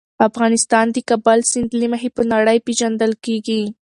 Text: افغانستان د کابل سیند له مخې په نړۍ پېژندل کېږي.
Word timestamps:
افغانستان 0.27 0.85
د 0.91 0.97
کابل 1.09 1.39
سیند 1.51 1.71
له 1.79 1.87
مخې 1.93 2.09
په 2.17 2.21
نړۍ 2.33 2.57
پېژندل 2.65 3.11
کېږي. 3.25 3.61